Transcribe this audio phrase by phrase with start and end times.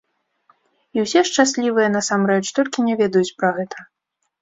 [0.99, 3.91] І ўсе шчаслівыя насамрэч, толькі не ведаюць пра гэта.